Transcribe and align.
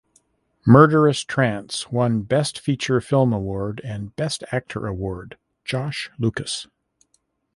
Murderous 0.65 1.21
Trance 1.23 1.91
won 1.91 2.23
Best 2.23 2.59
Feature 2.59 3.01
Film 3.01 3.31
Award 3.31 3.79
and 3.83 4.15
Best 4.15 4.43
Actor 4.51 4.87
Award 4.87 5.37
(Josh 5.63 6.09
Lucas). 6.17 6.65